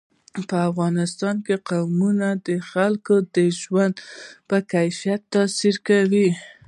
په 0.49 0.57
افغانستان 0.69 1.35
کې 1.45 1.55
قومونه 1.69 2.27
د 2.47 2.49
خلکو 2.71 3.15
د 3.35 3.37
ژوند 3.61 3.95
په 4.49 4.57
کیفیت 4.71 5.21
تاثیر 5.33 5.75
کوي. 5.87 6.29